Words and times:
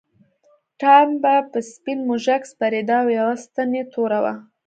ټام 0.79 1.07
به 1.21 1.35
په 1.51 1.59
سپین 1.71 1.99
موږک 2.07 2.41
سپرېده 2.51 2.97
او 3.03 3.07
یوه 3.19 3.35
ستن 3.43 3.69
یې 3.77 3.83
توره 3.93 4.19
وه. 4.23 4.33